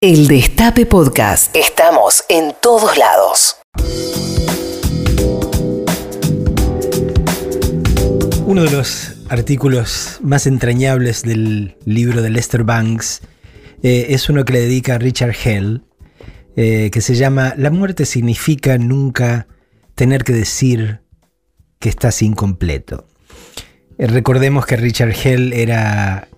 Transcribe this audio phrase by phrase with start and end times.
[0.00, 1.56] El Destape Podcast.
[1.56, 3.56] Estamos en todos lados.
[8.46, 13.22] Uno de los artículos más entrañables del libro de Lester Banks
[13.82, 15.82] eh, es uno que le dedica a Richard Hell,
[16.54, 19.48] eh, que se llama La muerte significa nunca
[19.96, 21.00] tener que decir
[21.80, 23.08] que estás incompleto.
[23.98, 26.28] Eh, recordemos que Richard Hell era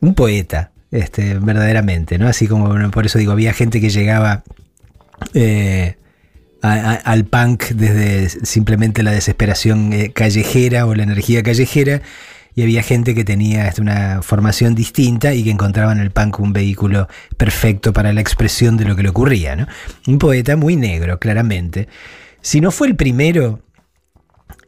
[0.00, 2.28] un poeta, este, verdaderamente, ¿no?
[2.28, 4.44] Así como por eso digo, había gente que llegaba
[5.34, 5.96] eh,
[6.62, 12.00] al punk desde simplemente la desesperación eh, callejera o la energía callejera,
[12.54, 16.38] y había gente que tenía este, una formación distinta y que encontraba en el punk
[16.38, 19.66] un vehículo perfecto para la expresión de lo que le ocurría.
[20.06, 21.88] Un poeta muy negro, claramente.
[22.40, 23.62] Si no fue el primero,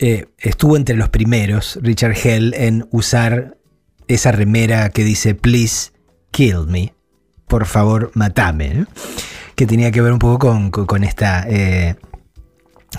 [0.01, 3.57] eh, estuvo entre los primeros, Richard Hell, en usar
[4.09, 5.96] esa remera que dice Please
[6.37, 6.93] Kill Me,
[7.49, 8.85] por favor, matame,
[9.55, 11.47] que tenía que ver un poco con, esta...
[11.49, 11.97] Eh,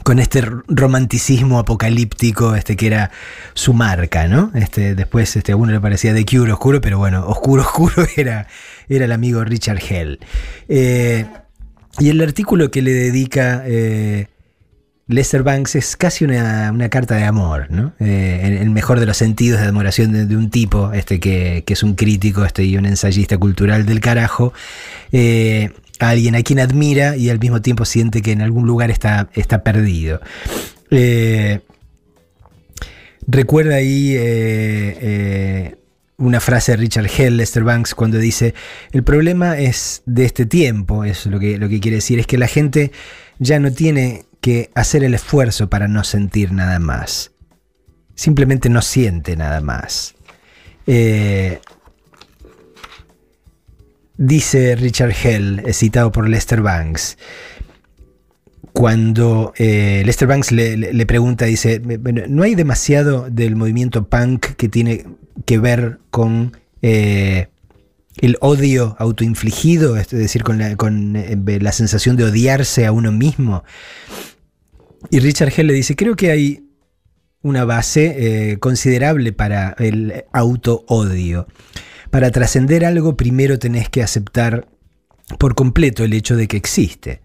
[0.01, 3.11] con este romanticismo apocalíptico este, que era
[3.53, 4.51] su marca, ¿no?
[4.55, 8.47] Este, después este, a uno le parecía de Cure oscuro, pero bueno, oscuro, oscuro era,
[8.89, 10.19] era el amigo Richard Hell.
[10.67, 11.27] Eh,
[11.99, 14.29] y el artículo que le dedica eh,
[15.07, 17.93] Lester Banks es casi una, carta de amor, ¿no?
[17.99, 21.83] Eh, en el mejor de los sentidos de admiración de, un tipo este, que, es
[21.83, 24.53] un crítico este, y un ensayista cultural del carajo,
[25.13, 29.29] eh, alguien a quien admira y al mismo tiempo siente que en algún lugar está,
[29.33, 30.19] está perdido.
[30.91, 31.61] Eh,
[33.27, 34.17] recuerda ahí
[36.17, 38.53] una frase de Richard Hell, Lester Banks, cuando dice,
[38.91, 42.37] el problema es de este tiempo, es lo que, lo que quiere decir, es que
[42.37, 42.91] la gente
[43.39, 47.31] ya no tiene que hacer el esfuerzo para no sentir nada más.
[48.15, 50.15] Simplemente no siente nada más.
[50.87, 51.59] Eh,
[54.17, 57.17] dice Richard Hell, citado por Lester Banks,
[58.77, 61.81] cuando eh, Lester Banks le, pregunta, dice,
[62.27, 65.05] ¿no hay demasiado del movimiento punk que tiene
[65.45, 67.47] que ver con eh,
[68.19, 73.63] el odio autoinfligido, es decir, con, la, sensación de odiarse a uno mismo?
[75.09, 76.63] Y Richard Hell le dice, creo que hay
[77.41, 81.47] una base eh, considerable para el auto-odio.
[82.09, 84.67] Para trascender algo primero tenés que aceptar
[85.39, 87.21] por completo el hecho de que existe.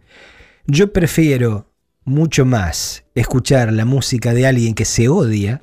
[0.67, 1.73] Yo prefiero
[2.05, 5.63] mucho más escuchar la música de alguien que se odia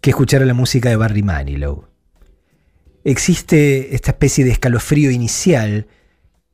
[0.00, 1.86] que escuchar la música de Barry Manilow.
[3.08, 5.86] Existe esta especie de escalofrío inicial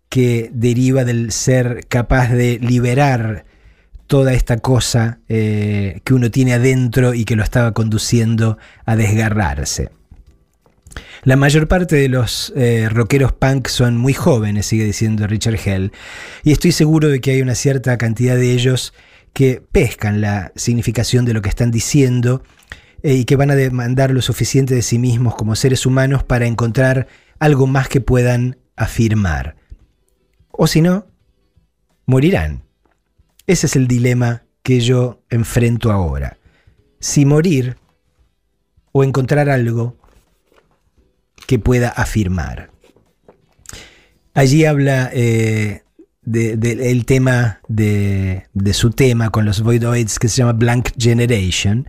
[0.09, 3.45] que deriva del ser capaz de liberar
[4.07, 8.57] toda esta cosa eh, que uno tiene adentro y que lo estaba conduciendo
[8.87, 9.91] a desgarrarse.
[11.25, 15.91] La mayor parte de los eh, rockeros punk son muy jóvenes, sigue diciendo Richard Hell,
[16.45, 18.95] y estoy seguro de que hay una cierta cantidad de ellos
[19.33, 22.45] que pescan la significación de lo que están diciendo
[23.05, 26.47] eh, y que van a demandar lo suficiente de sí mismos como seres humanos para
[26.47, 27.07] encontrar
[27.39, 29.57] algo más que puedan afirmar.
[30.51, 31.07] O si no,
[32.07, 32.63] morirán.
[33.47, 36.39] Ese es el dilema que yo enfrento ahora.
[36.99, 37.77] Si morir
[38.93, 39.99] o encontrar algo
[41.47, 42.71] que pueda afirmar.
[44.33, 45.83] Allí habla del eh,
[46.23, 51.87] de, tema de, su tema con los Voidoids que se llama Blank Generation,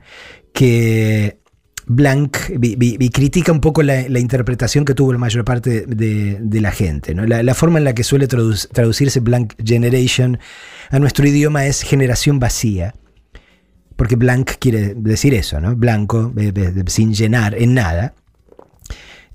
[0.55, 1.37] que
[1.85, 7.13] Blank y critica un poco la, interpretación que tuvo la mayor parte de, la gente.
[7.13, 10.39] La, forma en la que suele traducirse Blank Generation
[10.89, 12.95] a nuestro idioma es generación vacía.
[13.95, 15.75] Porque blank quiere decir eso, ¿no?
[15.75, 16.33] Blanco,
[16.87, 18.13] sin llenar en nada.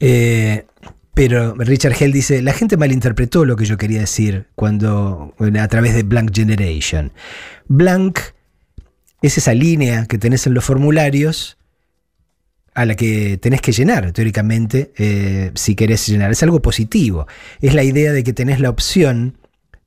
[0.01, 0.65] Eh,
[1.15, 5.95] pero Richard Hell dice, la gente malinterpretó lo que yo quería decir cuando a través
[5.95, 7.13] de Blank Generation.
[7.69, 8.19] Blank
[9.23, 11.59] es esa línea que tenés en los formularios
[12.75, 16.31] a la que tenés que llenar, teóricamente, eh, si querés llenar.
[16.31, 17.27] Es algo positivo.
[17.61, 19.37] Es la idea de que tenés la opción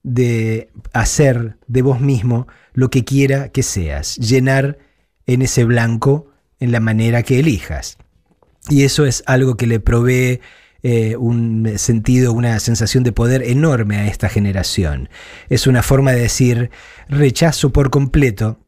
[0.03, 4.77] de hacer de vos mismo lo que quiera que seas, llenar
[5.25, 6.27] en ese blanco
[6.59, 7.97] en la manera que elijas.
[8.69, 10.41] Y eso es algo que le provee
[10.83, 15.09] eh, un sentido, una sensación de poder enorme a esta generación.
[15.49, 16.69] Es una forma de decir,
[17.07, 18.59] rechazo por completo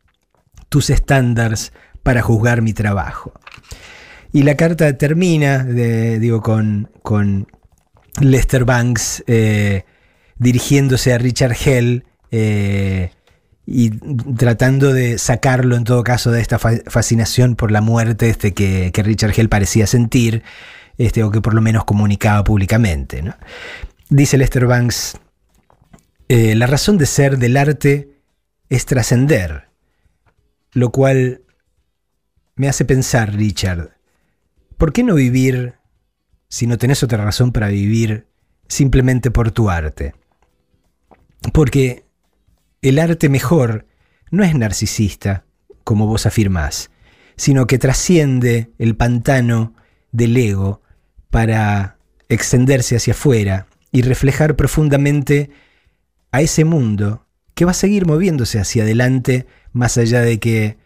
[0.70, 1.74] tus estándares
[2.04, 3.34] para juzgar mi trabajo.
[4.32, 7.48] Y la carta termina, digo, con,
[8.20, 9.84] Lester Banks eh,
[10.38, 13.12] dirigiéndose a Richard Hell eh,
[13.66, 13.90] y
[14.38, 19.34] tratando de sacarlo en todo caso de esta fascinación por la muerte este que, Richard
[19.36, 20.44] Hell parecía sentir.
[20.98, 23.24] este, o que por lo menos comunicaba públicamente.
[24.10, 25.18] Dice Lester Banks,
[26.30, 28.10] eh, la razón de ser del arte
[28.70, 29.70] es trascender,
[30.76, 31.42] lo cual
[32.56, 33.98] me hace pensar, Richard,
[34.78, 35.76] ¿por qué no vivir,
[36.50, 38.28] si no tenés otra razón para vivir,
[38.68, 40.16] simplemente por tu arte?
[41.54, 42.06] Porque
[42.82, 43.88] el arte mejor
[44.32, 45.46] no es narcisista,
[45.86, 46.92] como vos afirmás,
[47.38, 49.76] sino que trasciende el pantano
[50.12, 50.82] del ego
[51.30, 55.52] para extenderse hacia afuera y reflejar profundamente
[56.34, 57.25] a ese mundo
[57.56, 60.78] que va a seguir moviéndose hacia adelante más allá de que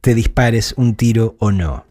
[0.00, 1.86] te dispares un tiro o no.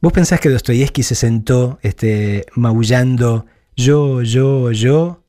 [0.00, 3.46] ¿Vos pensás que Dostoyevsky se sentó este, maullando
[3.76, 5.24] yo, yo, yo?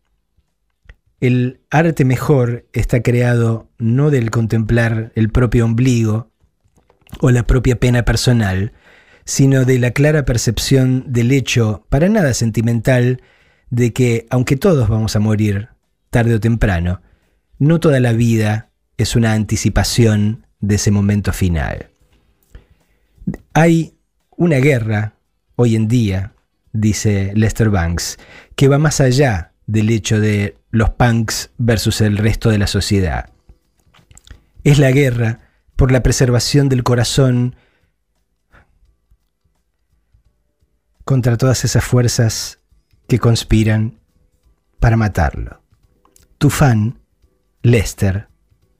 [1.20, 6.32] El arte mejor está creado no del contemplar el propio ombligo
[7.20, 8.74] o la propia pena personal,
[9.26, 13.22] sino de la clara percepción del hecho, para nada sentimental,
[13.70, 15.70] de que, aunque todos vamos a morir
[16.10, 17.02] tarde o temprano,
[17.58, 21.92] no toda la vida es una anticipación de ese momento final.
[23.54, 23.98] Hay
[24.36, 25.16] una guerra
[25.56, 26.34] hoy en día,
[26.74, 28.18] dice Lester Banks,
[28.56, 33.30] que va más allá del hecho de los punks versus el resto de la sociedad.
[34.64, 35.42] Es la guerra
[35.76, 37.56] por la preservación del corazón
[41.06, 42.60] contra todas esas fuerzas
[43.08, 44.00] que conspiran
[44.80, 45.59] para matarlo.
[46.40, 46.98] Tu fan,
[47.64, 48.30] Lester,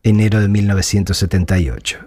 [0.02, 2.00] enero de 1978.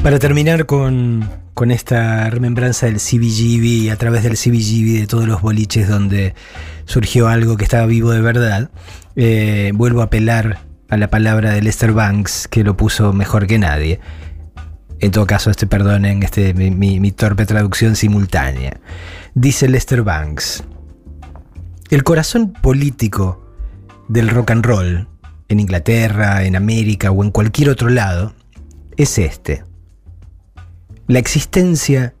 [0.00, 1.28] Para terminar con,
[1.72, 6.36] esta remembranza del CBGB a través del CBGB de todos los boliches donde
[6.84, 8.70] surgió algo que estaba vivo de verdad,
[9.16, 13.58] eh, vuelvo a apelar a la palabra de Lester Banks, que lo puso mejor que
[13.58, 13.98] nadie.
[15.00, 18.78] En todo caso, este perdonen este, mi torpe traducción simultánea.
[19.34, 20.62] Dice Lester Banks,
[21.90, 23.43] el corazón político
[24.08, 25.08] del rock and roll,
[25.48, 28.34] en Inglaterra, en América o en cualquier otro lado,
[28.96, 29.64] es este.
[31.06, 32.14] La existencia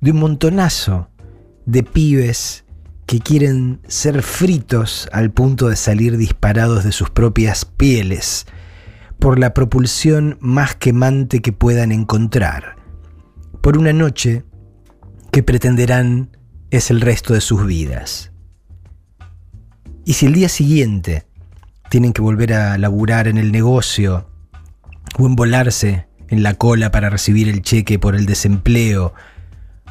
[0.00, 1.08] de un montonazo
[1.66, 2.64] de pibes
[3.06, 8.46] que quieren ser fritos al punto de salir disparados de sus propias pieles
[9.18, 12.76] por la propulsión más quemante que puedan encontrar,
[13.60, 14.44] por una noche
[15.30, 16.36] que pretenderán
[16.70, 18.33] es el resto de sus vidas.
[20.04, 21.24] Y si el día siguiente
[21.88, 24.28] tienen que volver a laburar en el negocio
[25.18, 29.14] o envolarse en la cola para recibir el cheque por el desempleo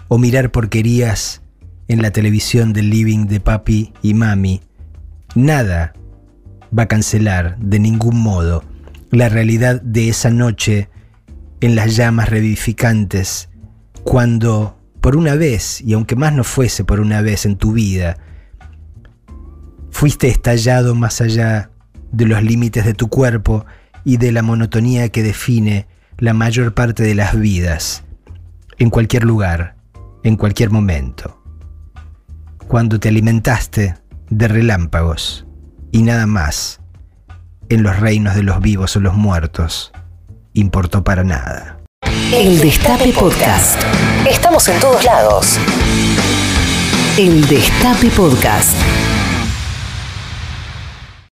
[0.07, 1.42] o mirar porquerías
[1.88, 4.62] en la televisión del living de papi y mami,
[5.36, 5.94] nada
[6.77, 8.63] va a cancelar de ningún modo
[9.12, 10.89] la realidad de esa noche
[11.62, 13.50] en las llamas revivificantes,
[14.04, 18.18] cuando por una vez, y aunque más no fuese por una vez en tu vida,
[20.04, 21.70] fuiste estallado más allá
[22.12, 23.66] de los límites de tu cuerpo
[24.04, 28.04] y de la monotonía que define la mayor parte de las vidas,
[28.80, 29.78] en cualquier lugar,
[30.26, 31.42] en cualquier momento.
[32.68, 33.96] Cuando te alimentaste
[34.30, 35.48] de relámpagos
[35.94, 36.82] y nada más,
[37.70, 39.94] en los reinos de los vivos o los muertos,
[40.52, 41.78] importó para nada.
[42.34, 43.82] El Destape Podcast.
[44.30, 45.58] Estamos en todos lados.
[47.18, 48.76] El Destape Podcast.